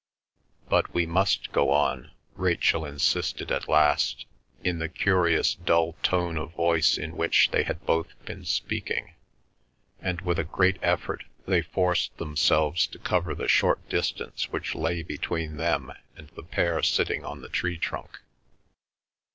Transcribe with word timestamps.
"But 0.67 0.95
we 0.95 1.05
must 1.05 1.51
go 1.51 1.69
on," 1.69 2.09
Rachel 2.33 2.85
insisted 2.87 3.51
at 3.51 3.69
last, 3.69 4.25
in 4.63 4.79
the 4.79 4.89
curious 4.89 5.53
dull 5.53 5.93
tone 6.01 6.39
of 6.39 6.55
voice 6.55 6.97
in 6.97 7.15
which 7.15 7.51
they 7.51 7.61
had 7.61 7.85
both 7.85 8.07
been 8.25 8.43
speaking, 8.45 9.13
and 10.01 10.19
with 10.21 10.39
a 10.39 10.43
great 10.43 10.79
effort 10.81 11.25
they 11.45 11.61
forced 11.61 12.17
themselves 12.17 12.87
to 12.87 12.97
cover 12.97 13.35
the 13.35 13.47
short 13.47 13.87
distance 13.89 14.51
which 14.51 14.73
lay 14.73 15.03
between 15.03 15.57
them 15.57 15.93
and 16.17 16.29
the 16.29 16.41
pair 16.41 16.81
sitting 16.81 17.23
on 17.23 17.43
the 17.43 17.49
tree 17.49 17.77
trunk. 17.77 18.21